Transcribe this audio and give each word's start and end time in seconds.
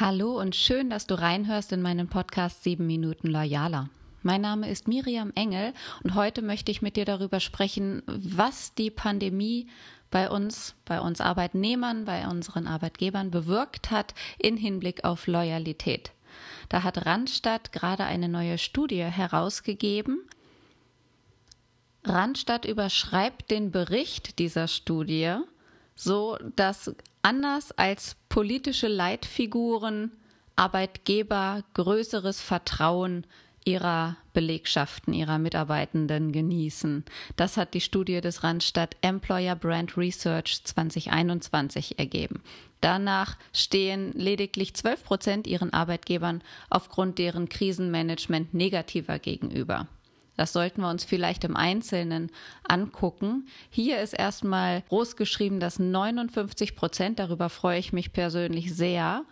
Hallo 0.00 0.40
und 0.40 0.56
schön, 0.56 0.88
dass 0.88 1.06
du 1.06 1.20
reinhörst 1.20 1.70
in 1.70 1.82
meinen 1.82 2.08
Podcast 2.08 2.64
7 2.64 2.86
Minuten 2.86 3.28
Loyaler. 3.28 3.90
Mein 4.22 4.40
Name 4.40 4.70
ist 4.70 4.88
Miriam 4.88 5.32
Engel 5.34 5.74
und 6.02 6.14
heute 6.14 6.40
möchte 6.40 6.72
ich 6.72 6.80
mit 6.80 6.96
dir 6.96 7.04
darüber 7.04 7.40
sprechen, 7.40 8.02
was 8.06 8.74
die 8.74 8.90
Pandemie 8.90 9.68
bei 10.10 10.30
uns, 10.30 10.74
bei 10.86 10.98
uns 10.98 11.20
Arbeitnehmern, 11.20 12.06
bei 12.06 12.26
unseren 12.26 12.66
Arbeitgebern 12.66 13.30
bewirkt 13.30 13.90
hat 13.90 14.14
in 14.38 14.56
Hinblick 14.56 15.04
auf 15.04 15.26
Loyalität. 15.26 16.12
Da 16.70 16.84
hat 16.84 17.04
Randstadt 17.04 17.70
gerade 17.72 18.04
eine 18.04 18.30
neue 18.30 18.56
Studie 18.56 19.04
herausgegeben. 19.04 20.22
Randstadt 22.02 22.64
überschreibt 22.64 23.50
den 23.50 23.70
Bericht 23.70 24.38
dieser 24.38 24.68
Studie 24.68 25.36
so, 25.94 26.38
dass 26.56 26.94
anders 27.22 27.72
als 27.72 28.16
politische 28.28 28.88
Leitfiguren 28.88 30.12
Arbeitgeber 30.56 31.64
größeres 31.74 32.40
Vertrauen 32.40 33.26
ihrer 33.64 34.16
Belegschaften, 34.32 35.14
ihrer 35.14 35.38
Mitarbeitenden 35.38 36.32
genießen. 36.32 37.04
Das 37.36 37.56
hat 37.56 37.74
die 37.74 37.80
Studie 37.80 38.20
des 38.20 38.42
Randstadt 38.42 38.96
Employer 39.02 39.54
Brand 39.54 39.96
Research 39.96 40.64
2021 40.64 41.98
ergeben. 41.98 42.42
Danach 42.80 43.38
stehen 43.52 44.12
lediglich 44.12 44.74
12 44.74 45.04
Prozent 45.04 45.46
ihren 45.46 45.72
Arbeitgebern 45.72 46.42
aufgrund 46.70 47.18
deren 47.18 47.48
Krisenmanagement 47.48 48.52
negativer 48.52 49.18
gegenüber. 49.18 49.86
Das 50.36 50.52
sollten 50.52 50.80
wir 50.80 50.88
uns 50.88 51.04
vielleicht 51.04 51.44
im 51.44 51.56
Einzelnen 51.56 52.30
angucken. 52.66 53.46
Hier 53.70 54.00
ist 54.00 54.14
erstmal 54.14 54.82
groß 54.88 55.16
geschrieben, 55.16 55.60
dass 55.60 55.78
59 55.78 56.74
Prozent, 56.74 57.18
darüber 57.18 57.48
freue 57.48 57.78
ich 57.78 57.92
mich 57.92 58.12
persönlich 58.12 58.74
sehr, 58.74 59.24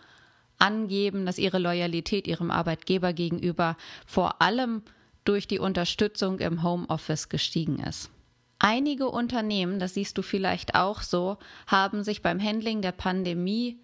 angeben, 0.59 1.25
dass 1.25 1.39
ihre 1.39 1.57
Loyalität 1.57 2.27
ihrem 2.27 2.51
Arbeitgeber 2.51 3.13
gegenüber 3.13 3.77
vor 4.05 4.41
allem 4.41 4.83
durch 5.23 5.47
die 5.47 5.59
Unterstützung 5.59 6.39
im 6.39 6.63
Homeoffice 6.63 7.29
gestiegen 7.29 7.79
ist. 7.79 8.11
Einige 8.59 9.09
Unternehmen, 9.09 9.79
das 9.79 9.95
siehst 9.95 10.17
du 10.19 10.21
vielleicht 10.21 10.75
auch 10.75 11.01
so, 11.01 11.37
haben 11.65 12.03
sich 12.03 12.21
beim 12.21 12.39
Handling 12.39 12.83
der 12.83 12.91
Pandemie 12.91 13.79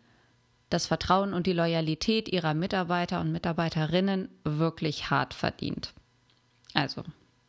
das 0.69 0.85
Vertrauen 0.85 1.33
und 1.33 1.47
die 1.47 1.53
Loyalität 1.53 2.29
ihrer 2.29 2.53
Mitarbeiter 2.53 3.21
und 3.21 3.31
Mitarbeiterinnen 3.31 4.29
wirklich 4.43 5.09
hart 5.09 5.33
verdient. 5.33 5.93
Also 6.77 7.03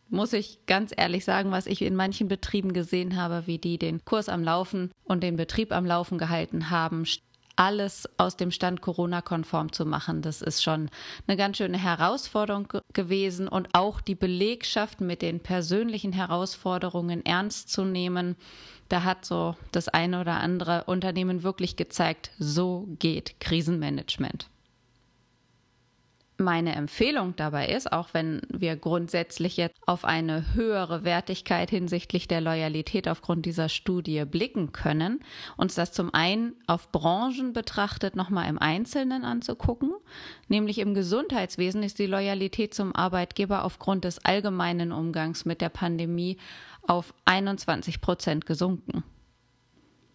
muss 0.08 0.32
ich 0.32 0.60
ganz 0.64 0.90
ehrlich 0.96 1.26
sagen, 1.26 1.50
was 1.50 1.66
ich 1.66 1.82
in 1.82 1.94
manchen 1.94 2.28
Betrieben 2.28 2.72
gesehen 2.72 3.14
habe, 3.14 3.46
wie 3.46 3.58
die 3.58 3.76
den 3.76 4.02
Kurs 4.06 4.30
am 4.30 4.42
Laufen 4.42 4.90
und 5.04 5.22
den 5.22 5.36
Betrieb 5.36 5.70
am 5.70 5.84
Laufen 5.84 6.16
gehalten 6.16 6.70
haben, 6.70 7.04
alles 7.54 8.08
aus 8.16 8.38
dem 8.38 8.50
Stand 8.50 8.80
Corona-konform 8.80 9.70
zu 9.70 9.84
machen. 9.84 10.22
Das 10.22 10.40
ist 10.40 10.62
schon 10.62 10.88
eine 11.26 11.36
ganz 11.36 11.58
schöne 11.58 11.76
Herausforderung 11.76 12.72
gewesen 12.94 13.48
und 13.48 13.68
auch 13.74 14.00
die 14.00 14.14
Belegschaft 14.14 15.02
mit 15.02 15.20
den 15.20 15.40
persönlichen 15.40 16.14
Herausforderungen 16.14 17.26
ernst 17.26 17.70
zu 17.70 17.84
nehmen. 17.84 18.36
Da 18.88 19.02
hat 19.04 19.26
so 19.26 19.56
das 19.72 19.88
eine 19.88 20.22
oder 20.22 20.40
andere 20.40 20.84
Unternehmen 20.84 21.42
wirklich 21.42 21.76
gezeigt, 21.76 22.30
so 22.38 22.88
geht 22.98 23.40
Krisenmanagement 23.40 24.48
meine 26.40 26.74
Empfehlung 26.74 27.34
dabei 27.36 27.68
ist, 27.68 27.92
auch 27.92 28.08
wenn 28.12 28.40
wir 28.48 28.76
grundsätzlich 28.76 29.56
jetzt 29.56 29.76
auf 29.86 30.04
eine 30.04 30.54
höhere 30.54 31.04
Wertigkeit 31.04 31.70
hinsichtlich 31.70 32.28
der 32.28 32.40
Loyalität 32.40 33.08
aufgrund 33.08 33.44
dieser 33.44 33.68
Studie 33.68 34.24
blicken 34.24 34.72
können, 34.72 35.20
uns 35.56 35.74
das 35.74 35.92
zum 35.92 36.14
einen 36.14 36.54
auf 36.66 36.92
Branchen 36.92 37.52
betrachtet 37.52 38.14
nochmal 38.14 38.48
im 38.48 38.58
Einzelnen 38.58 39.24
anzugucken, 39.24 39.92
nämlich 40.48 40.78
im 40.78 40.94
Gesundheitswesen 40.94 41.82
ist 41.82 41.98
die 41.98 42.06
Loyalität 42.06 42.72
zum 42.72 42.94
Arbeitgeber 42.94 43.64
aufgrund 43.64 44.04
des 44.04 44.24
allgemeinen 44.24 44.92
Umgangs 44.92 45.44
mit 45.44 45.60
der 45.60 45.70
Pandemie 45.70 46.38
auf 46.86 47.14
21 47.24 48.00
Prozent 48.00 48.46
gesunken. 48.46 49.02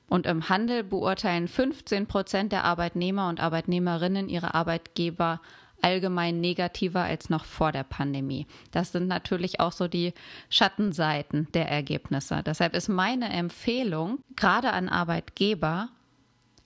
Und 0.07 0.27
im 0.27 0.47
Handel 0.47 0.83
beurteilen 0.83 1.47
15 1.47 2.05
Prozent 2.07 2.51
der 2.51 2.65
Arbeitnehmer 2.65 3.29
und 3.29 3.39
Arbeitnehmerinnen 3.39 4.29
ihre 4.29 4.53
Arbeitgeber 4.53 5.41
allgemein 5.83 6.39
negativer 6.39 7.01
als 7.01 7.29
noch 7.29 7.45
vor 7.45 7.71
der 7.71 7.83
Pandemie. 7.83 8.47
Das 8.71 8.91
sind 8.91 9.07
natürlich 9.07 9.59
auch 9.59 9.71
so 9.71 9.87
die 9.87 10.13
Schattenseiten 10.49 11.47
der 11.53 11.69
Ergebnisse. 11.69 12.41
Deshalb 12.45 12.75
ist 12.75 12.89
meine 12.89 13.29
Empfehlung, 13.29 14.19
gerade 14.35 14.71
an 14.71 14.89
Arbeitgeber, 14.89 15.89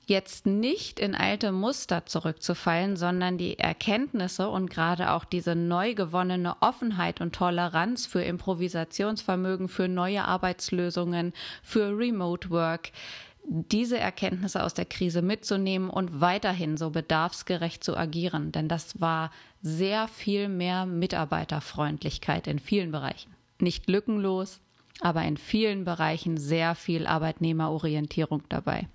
jetzt 0.08 0.46
nicht 0.46 1.00
in 1.00 1.16
alte 1.16 1.52
Muster 1.52 2.06
zurückzufallen, 2.06 2.96
sondern 2.96 3.38
die 3.38 3.60
Erkenntnisse 3.60 4.50
und 4.50 4.70
gerade 4.70 5.12
auch 5.12 5.26
diese 5.26 5.54
neu 5.54 5.94
gewonnene 5.94 6.56
Offenheit 6.62 7.20
und 7.20 7.36
Toleranz 7.36 8.06
für 8.06 8.22
Improvisationsvermögen, 8.22 9.68
für 9.68 9.90
neue 9.90 10.24
Arbeitslösungen, 10.24 11.34
für 11.62 11.98
Remote 11.98 12.50
Work, 12.50 12.92
diese 13.50 13.98
Erkenntnisse 13.98 14.64
aus 14.64 14.74
der 14.74 14.86
Krise 14.86 15.22
mitzunehmen 15.22 15.90
und 15.90 16.20
weiterhin 16.20 16.76
so 16.76 16.90
bedarfsgerecht 16.90 17.84
zu 17.84 17.96
agieren. 17.96 18.52
Denn 18.52 18.68
das 18.68 19.00
war 19.00 19.32
sehr 19.62 20.08
viel 20.08 20.50
mehr 20.50 20.86
Mitarbeiterfreundlichkeit 20.86 22.48
in 22.48 22.60
vielen 22.60 22.92
Bereichen. 22.92 23.34
Nicht 23.60 23.90
lückenlos, 23.90 24.60
aber 25.00 25.24
in 25.24 25.38
vielen 25.38 25.86
Bereichen 25.86 26.38
sehr 26.38 26.76
viel 26.76 27.08
Arbeitnehmerorientierung 27.08 28.44
dabei 28.50 28.88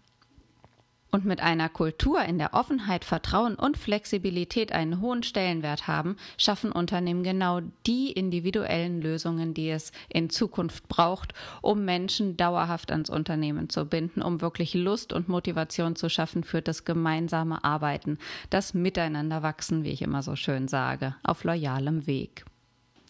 und 1.12 1.26
mit 1.26 1.40
einer 1.42 1.68
Kultur, 1.68 2.22
in 2.22 2.38
der 2.38 2.54
Offenheit, 2.54 3.04
Vertrauen 3.04 3.54
und 3.54 3.76
Flexibilität 3.76 4.72
einen 4.72 5.00
hohen 5.02 5.22
Stellenwert 5.22 5.86
haben, 5.86 6.16
schaffen 6.38 6.72
Unternehmen 6.72 7.22
genau 7.22 7.60
die 7.86 8.10
individuellen 8.10 9.02
Lösungen, 9.02 9.52
die 9.52 9.68
es 9.68 9.92
in 10.08 10.30
Zukunft 10.30 10.88
braucht, 10.88 11.34
um 11.60 11.84
Menschen 11.84 12.38
dauerhaft 12.38 12.90
ans 12.90 13.10
Unternehmen 13.10 13.68
zu 13.68 13.84
binden, 13.84 14.22
um 14.22 14.40
wirklich 14.40 14.72
Lust 14.72 15.12
und 15.12 15.28
Motivation 15.28 15.96
zu 15.96 16.08
schaffen 16.08 16.44
für 16.44 16.62
das 16.62 16.86
gemeinsame 16.86 17.62
Arbeiten, 17.62 18.18
das 18.48 18.72
Miteinander 18.72 19.42
wachsen, 19.42 19.84
wie 19.84 19.90
ich 19.90 20.00
immer 20.00 20.22
so 20.22 20.34
schön 20.34 20.66
sage, 20.66 21.14
auf 21.22 21.44
loyalem 21.44 22.06
Weg. 22.06 22.46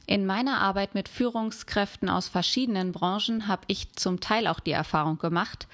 In 0.07 0.27
meiner 0.27 0.61
Arbeit 0.61 0.97
mit 0.97 1.09
Führungskräften 1.09 2.09
aus 2.09 2.27
verschiedenen 2.27 2.91
Branchen 2.91 3.47
habe 3.47 3.63
ich 3.69 3.93
zum 3.93 4.19
Teil 4.19 4.49
auch 4.49 4.59
die 4.59 4.73
Erfahrung 4.73 5.19
gemacht, 5.19 5.69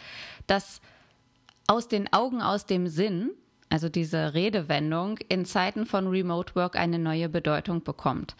dass 0.46 0.82
aus 1.68 1.86
den 1.86 2.12
Augen, 2.12 2.42
aus 2.42 2.66
dem 2.66 2.88
Sinn, 2.88 3.30
also 3.68 3.88
diese 3.88 4.34
Redewendung, 4.34 5.18
in 5.28 5.44
Zeiten 5.44 5.86
von 5.86 6.08
Remote 6.08 6.54
Work 6.56 6.76
eine 6.76 6.98
neue 6.98 7.28
Bedeutung 7.28 7.84
bekommt. 7.84 8.34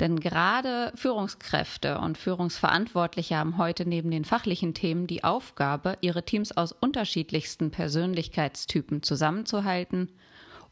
Denn 0.00 0.18
gerade 0.18 0.92
Führungskräfte 0.94 1.98
und 1.98 2.16
Führungsverantwortliche 2.16 3.36
haben 3.36 3.58
heute 3.58 3.86
neben 3.86 4.10
den 4.10 4.24
fachlichen 4.24 4.72
Themen 4.72 5.06
die 5.06 5.24
Aufgabe, 5.24 5.98
ihre 6.00 6.24
Teams 6.24 6.56
aus 6.56 6.72
unterschiedlichsten 6.72 7.70
Persönlichkeitstypen 7.70 9.02
zusammenzuhalten 9.02 10.10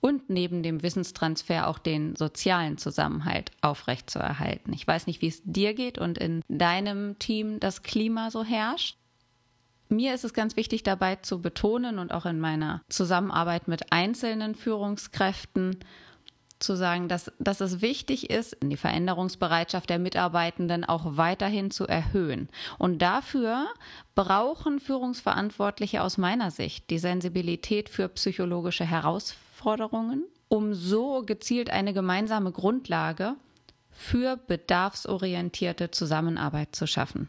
und 0.01 0.31
neben 0.31 0.63
dem 0.63 0.83
Wissenstransfer 0.83 1.67
auch 1.67 1.79
den 1.79 2.17
sozialen 2.17 2.79
Zusammenhalt 2.79 3.51
aufrechtzuerhalten. 3.61 4.73
Ich 4.73 4.87
weiß 4.87 5.07
nicht, 5.07 5.21
wie 5.21 5.29
es 5.29 5.43
dir 5.45 5.75
geht 5.75 5.99
und 5.99 6.17
in 6.17 6.41
deinem 6.49 7.19
Team 7.19 7.61
das 7.61 7.83
Klima 7.83 8.31
so 8.31 8.45
herrscht 8.45 8.97
mir 9.91 10.15
ist 10.15 10.25
es 10.25 10.35
ganz 10.35 10.57
wichtig 10.57 10.83
dabei 10.83 11.17
zu 11.17 11.41
betonen 11.41 11.99
und 11.99 12.13
auch 12.13 12.27
in 12.27 12.41
meiner 12.41 12.83
Zusammenarbeit 12.89 13.69
mit 13.69 13.93
einzelnen 13.93 14.55
Führungskräften 14.55 15.79
zu 16.59 16.77
sagen, 16.77 17.09
dass, 17.09 17.31
dass 17.39 17.61
es 17.61 17.81
wichtig 17.81 18.31
ist, 18.31 18.57
die 18.63 18.77
Veränderungsbereitschaft 18.77 19.89
der 19.91 19.99
Mitarbeitenden 19.99 20.85
auch 20.85 21.17
weiterhin 21.17 21.71
zu 21.71 21.87
erhöhen. 21.87 22.49
Und 22.79 23.01
dafür 23.01 23.69
brauchen 24.15 24.81
Führungsverantwortliche 24.81 26.03
aus 26.03 26.19
meiner 26.19 26.51
Sicht 26.51 26.91
die 26.91 26.99
Sensibilität 26.99 27.89
für 27.89 28.09
psychologische 28.09 28.85
Herausforderungen, 28.85 30.25
um 30.49 30.75
so 30.75 31.23
gezielt 31.25 31.71
eine 31.71 31.93
gemeinsame 31.93 32.53
Grundlage 32.53 33.35
für 33.91 34.37
bedarfsorientierte 34.37 35.91
Zusammenarbeit 35.91 36.75
zu 36.75 36.87
schaffen. 36.87 37.29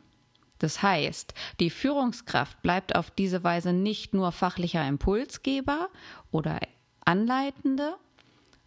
Das 0.59 0.83
heißt, 0.83 1.33
die 1.59 1.69
Führungskraft 1.69 2.61
bleibt 2.61 2.95
auf 2.95 3.11
diese 3.11 3.44
Weise 3.44 3.73
nicht 3.73 4.13
nur 4.13 4.31
fachlicher 4.31 4.88
Impulsgeber 4.88 5.89
oder 6.31 6.59
Anleitende, 7.06 7.95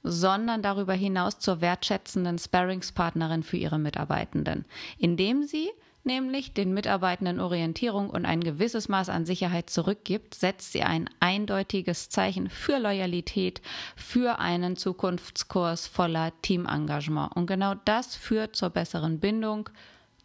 sondern 0.02 0.62
darüber 0.62 0.94
hinaus 0.94 1.38
zur 1.38 1.60
wertschätzenden 1.60 2.38
Sparringspartnerin 2.38 3.42
für 3.42 3.56
ihre 3.56 3.78
Mitarbeitenden, 3.78 4.64
indem 4.98 5.44
sie 5.44 5.70
nämlich 6.04 6.52
den 6.52 6.74
Mitarbeitenden 6.74 7.38
Orientierung 7.38 8.10
und 8.10 8.24
ein 8.24 8.40
gewisses 8.40 8.88
Maß 8.88 9.08
an 9.08 9.24
Sicherheit 9.24 9.70
zurückgibt, 9.70 10.34
setzt 10.34 10.72
sie 10.72 10.82
ein 10.82 11.08
eindeutiges 11.20 12.08
Zeichen 12.08 12.50
für 12.50 12.78
Loyalität, 12.78 13.62
für 13.94 14.38
einen 14.38 14.76
Zukunftskurs 14.76 15.86
voller 15.86 16.32
Teamengagement. 16.42 17.36
Und 17.36 17.46
genau 17.46 17.74
das 17.84 18.16
führt 18.16 18.56
zur 18.56 18.70
besseren 18.70 19.20
Bindung, 19.20 19.68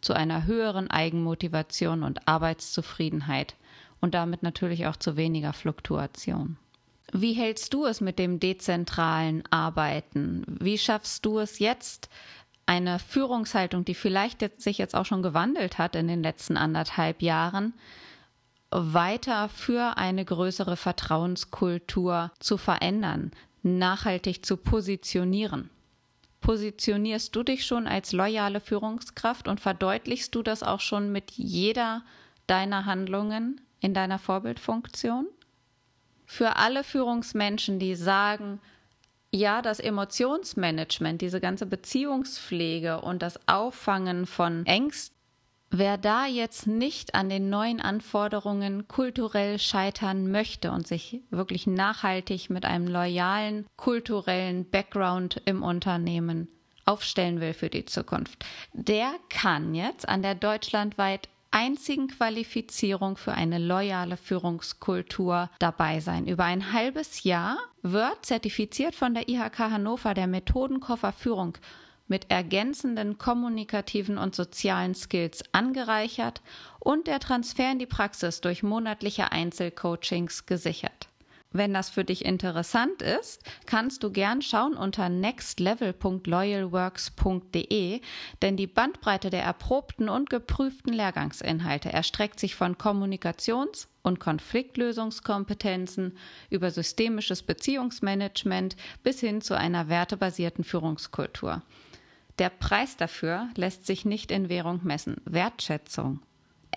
zu 0.00 0.12
einer 0.12 0.46
höheren 0.46 0.90
Eigenmotivation 0.90 2.02
und 2.02 2.26
Arbeitszufriedenheit 2.28 3.54
und 4.00 4.14
damit 4.14 4.42
natürlich 4.42 4.86
auch 4.86 4.96
zu 4.96 5.16
weniger 5.16 5.52
Fluktuation. 5.52 6.56
Wie 7.12 7.32
hältst 7.32 7.72
du 7.72 7.86
es 7.86 8.00
mit 8.00 8.18
dem 8.18 8.38
dezentralen 8.38 9.42
Arbeiten? 9.50 10.44
Wie 10.60 10.78
schaffst 10.78 11.24
du 11.24 11.38
es 11.38 11.58
jetzt, 11.58 12.10
eine 12.66 12.98
Führungshaltung, 12.98 13.86
die 13.86 13.94
vielleicht 13.94 14.42
jetzt, 14.42 14.60
sich 14.60 14.76
jetzt 14.76 14.94
auch 14.94 15.06
schon 15.06 15.22
gewandelt 15.22 15.78
hat 15.78 15.96
in 15.96 16.06
den 16.06 16.22
letzten 16.22 16.58
anderthalb 16.58 17.22
Jahren, 17.22 17.72
weiter 18.70 19.48
für 19.48 19.96
eine 19.96 20.22
größere 20.22 20.76
Vertrauenskultur 20.76 22.30
zu 22.40 22.58
verändern, 22.58 23.30
nachhaltig 23.62 24.44
zu 24.44 24.58
positionieren? 24.58 25.70
Positionierst 26.48 27.36
du 27.36 27.42
dich 27.42 27.66
schon 27.66 27.86
als 27.86 28.12
loyale 28.12 28.60
Führungskraft 28.60 29.48
und 29.48 29.60
verdeutlichst 29.60 30.34
du 30.34 30.42
das 30.42 30.62
auch 30.62 30.80
schon 30.80 31.12
mit 31.12 31.32
jeder 31.32 32.02
deiner 32.46 32.86
Handlungen 32.86 33.60
in 33.80 33.92
deiner 33.92 34.18
Vorbildfunktion? 34.18 35.26
Für 36.24 36.56
alle 36.56 36.84
Führungsmenschen, 36.84 37.78
die 37.78 37.94
sagen, 37.94 38.62
ja, 39.30 39.60
das 39.60 39.78
Emotionsmanagement, 39.78 41.20
diese 41.20 41.38
ganze 41.38 41.66
Beziehungspflege 41.66 43.02
und 43.02 43.20
das 43.20 43.38
Auffangen 43.46 44.24
von 44.24 44.64
Ängsten, 44.64 45.17
wer 45.70 45.98
da 45.98 46.26
jetzt 46.26 46.66
nicht 46.66 47.14
an 47.14 47.28
den 47.28 47.50
neuen 47.50 47.80
Anforderungen 47.80 48.88
kulturell 48.88 49.58
scheitern 49.58 50.30
möchte 50.30 50.70
und 50.70 50.86
sich 50.86 51.20
wirklich 51.30 51.66
nachhaltig 51.66 52.50
mit 52.50 52.64
einem 52.64 52.88
loyalen 52.88 53.66
kulturellen 53.76 54.68
Background 54.68 55.42
im 55.44 55.62
Unternehmen 55.62 56.48
aufstellen 56.84 57.40
will 57.40 57.52
für 57.52 57.68
die 57.68 57.84
Zukunft, 57.84 58.44
der 58.72 59.12
kann 59.28 59.74
jetzt 59.74 60.08
an 60.08 60.22
der 60.22 60.34
deutschlandweit 60.34 61.28
einzigen 61.50 62.08
Qualifizierung 62.08 63.16
für 63.16 63.32
eine 63.32 63.58
loyale 63.58 64.16
Führungskultur 64.16 65.50
dabei 65.58 66.00
sein. 66.00 66.26
Über 66.26 66.44
ein 66.44 66.72
halbes 66.72 67.22
Jahr 67.24 67.58
wird 67.82 68.26
zertifiziert 68.26 68.94
von 68.94 69.14
der 69.14 69.28
IHK 69.28 69.58
Hannover 69.58 70.14
der 70.14 70.26
Methodenkoffer 70.26 71.12
Führung 71.12 71.56
mit 72.08 72.30
ergänzenden 72.30 73.18
kommunikativen 73.18 74.18
und 74.18 74.34
sozialen 74.34 74.94
Skills 74.94 75.44
angereichert 75.52 76.40
und 76.80 77.06
der 77.06 77.20
Transfer 77.20 77.70
in 77.70 77.78
die 77.78 77.86
Praxis 77.86 78.40
durch 78.40 78.62
monatliche 78.62 79.30
Einzelcoachings 79.30 80.46
gesichert. 80.46 81.08
Wenn 81.50 81.72
das 81.72 81.88
für 81.88 82.04
dich 82.04 82.26
interessant 82.26 83.00
ist, 83.00 83.42
kannst 83.64 84.02
du 84.02 84.10
gern 84.10 84.42
schauen 84.42 84.74
unter 84.74 85.08
nextlevel.loyalworks.de, 85.08 88.02
denn 88.42 88.56
die 88.58 88.66
Bandbreite 88.66 89.30
der 89.30 89.44
erprobten 89.44 90.10
und 90.10 90.28
geprüften 90.28 90.92
Lehrgangsinhalte 90.92 91.90
erstreckt 91.90 92.38
sich 92.38 92.54
von 92.54 92.76
Kommunikations- 92.76 93.88
und 94.02 94.20
Konfliktlösungskompetenzen 94.20 96.18
über 96.50 96.70
systemisches 96.70 97.42
Beziehungsmanagement 97.42 98.76
bis 99.02 99.20
hin 99.20 99.40
zu 99.40 99.56
einer 99.56 99.88
wertebasierten 99.88 100.64
Führungskultur. 100.64 101.62
Der 102.38 102.50
Preis 102.50 102.96
dafür 102.96 103.48
lässt 103.56 103.86
sich 103.86 104.04
nicht 104.04 104.30
in 104.30 104.48
Währung 104.48 104.80
messen. 104.84 105.16
Wertschätzung 105.24 106.20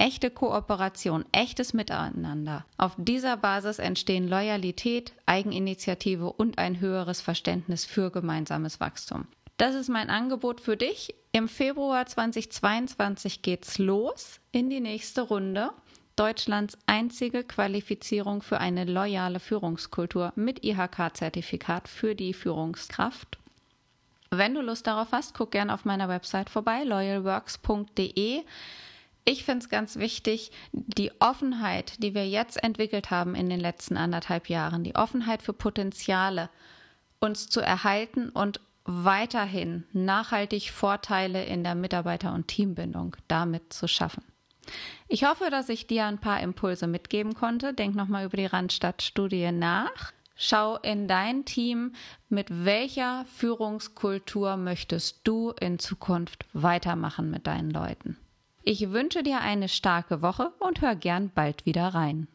echte 0.02 0.32
Kooperation, 0.32 1.26
echtes 1.32 1.74
Miteinander. 1.74 2.66
Auf 2.78 2.94
dieser 2.98 3.38
Basis 3.38 3.78
entstehen 3.78 4.28
Loyalität, 4.28 5.14
Eigeninitiative 5.28 6.32
und 6.34 6.58
ein 6.58 6.80
höheres 6.80 7.22
Verständnis 7.22 7.86
für 7.86 8.10
gemeinsames 8.10 8.80
Wachstum. 8.80 9.28
Das 9.58 9.76
ist 9.76 9.90
mein 9.90 10.10
Angebot 10.10 10.60
für 10.60 10.76
dich. 10.76 11.14
Im 11.34 11.48
Februar 11.48 12.08
2022 12.08 13.44
geht's 13.44 13.78
los 13.78 14.40
in 14.52 14.72
die 14.72 14.80
nächste 14.80 15.22
Runde. 15.22 15.70
Deutschlands 16.16 16.80
einzige 16.88 17.44
Qualifizierung 17.44 18.42
für 18.42 18.60
eine 18.60 18.86
loyale 18.86 19.40
Führungskultur 19.40 20.34
mit 20.36 20.66
IHK-Zertifikat 20.66 21.88
für 21.88 22.16
die 22.16 22.34
Führungskraft. 22.34 23.38
Wenn 24.34 24.54
du 24.54 24.62
Lust 24.62 24.88
darauf 24.88 25.12
hast, 25.12 25.34
guck 25.34 25.52
gerne 25.52 25.74
auf 25.74 25.84
meiner 25.84 26.08
Website 26.08 26.50
vorbei, 26.50 26.84
loyalworks.de. 26.84 28.44
Ich 29.26 29.44
finde 29.44 29.60
es 29.60 29.70
ganz 29.70 29.98
wichtig, 29.98 30.52
die 30.72 31.12
Offenheit, 31.20 32.02
die 32.02 32.16
wir 32.16 32.26
jetzt 32.28 32.64
entwickelt 32.64 33.12
haben 33.12 33.36
in 33.36 33.50
den 33.50 33.60
letzten 33.60 33.98
anderthalb 33.98 34.48
Jahren, 34.48 34.86
die 34.86 34.96
Offenheit 34.96 35.42
für 35.42 35.52
Potenziale, 35.52 36.50
uns 37.20 37.50
zu 37.50 37.60
erhalten 37.60 38.30
und 38.30 38.62
weiterhin 38.86 39.84
nachhaltig 39.92 40.72
Vorteile 40.72 41.44
in 41.44 41.66
der 41.66 41.76
Mitarbeiter- 41.76 42.34
und 42.34 42.48
Teambindung 42.48 43.18
damit 43.28 43.74
zu 43.74 43.90
schaffen. 43.90 44.24
Ich 45.10 45.26
hoffe, 45.26 45.50
dass 45.52 45.68
ich 45.68 45.88
dir 45.88 46.06
ein 46.06 46.20
paar 46.20 46.40
Impulse 46.40 46.88
mitgeben 46.88 47.34
konnte. 47.34 47.74
Denk 47.74 47.96
nochmal 47.96 48.26
über 48.26 48.38
die 48.38 48.46
Randstadt-Studie 48.46 49.52
nach. 49.52 50.14
Schau 50.44 50.78
in 50.78 51.08
dein 51.08 51.46
Team, 51.46 51.94
mit 52.28 52.48
welcher 52.50 53.26
Führungskultur 53.26 54.58
möchtest 54.58 55.20
du 55.24 55.52
in 55.52 55.78
Zukunft 55.78 56.48
weitermachen 56.52 57.30
mit 57.30 57.46
deinen 57.46 57.70
Leuten. 57.70 58.18
Ich 58.64 58.90
wünsche 58.90 59.22
dir 59.22 59.42
eine 59.42 59.70
starke 59.70 60.24
Woche 60.24 60.52
und 60.58 60.82
hör 60.82 60.96
gern 60.96 61.30
bald 61.30 61.68
wieder 61.68 61.90
rein. 61.90 62.28